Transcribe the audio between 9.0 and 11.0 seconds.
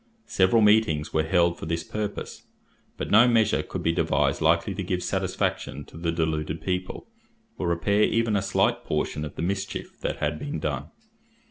of the mischief that had been done.